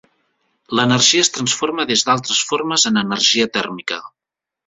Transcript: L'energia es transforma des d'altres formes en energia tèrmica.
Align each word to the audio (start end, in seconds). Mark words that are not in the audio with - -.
L'energia 0.77 1.25
es 1.25 1.29
transforma 1.35 1.85
des 1.91 2.05
d'altres 2.09 2.41
formes 2.53 2.87
en 2.93 2.99
energia 3.05 3.51
tèrmica. 3.59 4.01